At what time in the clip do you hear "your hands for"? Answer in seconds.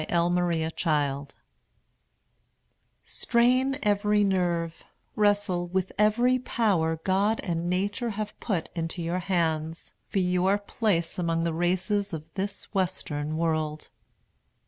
9.03-10.17